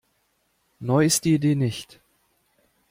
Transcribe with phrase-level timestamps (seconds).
[0.79, 2.01] Neu ist die Idee nicht.